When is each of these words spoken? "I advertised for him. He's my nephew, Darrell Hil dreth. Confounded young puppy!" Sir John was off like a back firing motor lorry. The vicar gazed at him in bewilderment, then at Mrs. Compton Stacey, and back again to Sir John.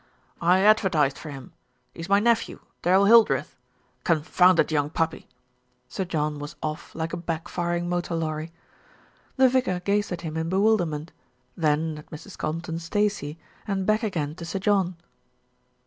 "I 0.41 0.61
advertised 0.61 1.15
for 1.15 1.29
him. 1.29 1.53
He's 1.93 2.09
my 2.09 2.19
nephew, 2.19 2.59
Darrell 2.81 3.05
Hil 3.05 3.23
dreth. 3.23 3.55
Confounded 4.03 4.71
young 4.71 4.89
puppy!" 4.89 5.27
Sir 5.89 6.05
John 6.05 6.39
was 6.39 6.55
off 6.63 6.95
like 6.95 7.13
a 7.13 7.17
back 7.17 7.47
firing 7.47 7.87
motor 7.87 8.15
lorry. 8.15 8.51
The 9.35 9.47
vicar 9.47 9.79
gazed 9.81 10.11
at 10.11 10.21
him 10.21 10.37
in 10.37 10.49
bewilderment, 10.49 11.11
then 11.55 11.99
at 11.99 12.09
Mrs. 12.09 12.35
Compton 12.35 12.79
Stacey, 12.79 13.37
and 13.67 13.85
back 13.85 14.01
again 14.01 14.33
to 14.37 14.43
Sir 14.45 14.57
John. 14.57 14.95